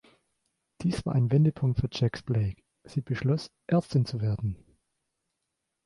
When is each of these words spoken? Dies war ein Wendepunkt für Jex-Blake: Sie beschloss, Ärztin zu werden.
Dies 0.81 1.05
war 1.05 1.13
ein 1.13 1.29
Wendepunkt 1.31 1.79
für 1.79 1.89
Jex-Blake: 1.91 2.63
Sie 2.85 3.01
beschloss, 3.01 3.51
Ärztin 3.67 4.03
zu 4.07 4.19
werden. 4.19 4.55